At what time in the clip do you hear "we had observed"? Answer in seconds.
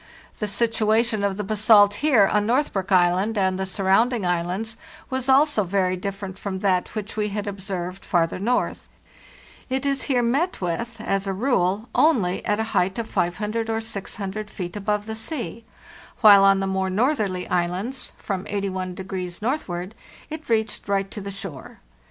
7.15-8.03